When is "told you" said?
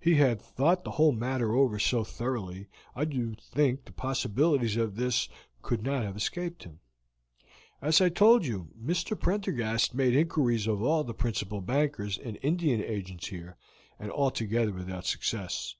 8.08-8.70